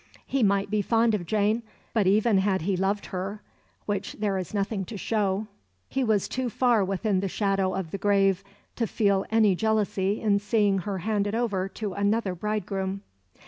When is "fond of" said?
0.81-1.27